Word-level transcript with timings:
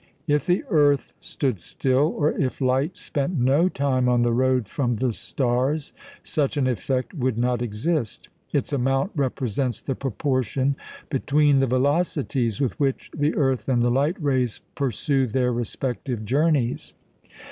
If 0.25 0.47
the 0.47 0.63
earth 0.67 1.13
stood 1.21 1.61
still, 1.61 2.15
or 2.17 2.31
if 2.31 2.59
light 2.59 2.97
spent 2.97 3.37
no 3.37 3.69
time 3.69 4.09
on 4.09 4.23
the 4.23 4.33
road 4.33 4.67
from 4.67 4.95
the 4.95 5.13
stars, 5.13 5.93
such 6.23 6.57
an 6.57 6.65
effect 6.65 7.13
would 7.13 7.37
not 7.37 7.61
exist. 7.61 8.27
Its 8.51 8.73
amount 8.73 9.11
represents 9.15 9.79
the 9.79 9.93
proportion 9.93 10.75
between 11.11 11.59
the 11.59 11.67
velocities 11.67 12.59
with 12.59 12.79
which 12.79 13.11
the 13.15 13.35
earth 13.35 13.69
and 13.69 13.83
the 13.83 13.91
light 13.91 14.15
rays 14.19 14.59
pursue 14.73 15.27
their 15.27 15.53
respective 15.53 16.25
journeys. 16.25 16.95